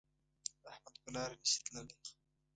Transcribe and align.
احمد 0.71 0.95
په 1.03 1.09
لاره 1.15 1.35
نشي 1.41 1.59
تللی 1.65 1.95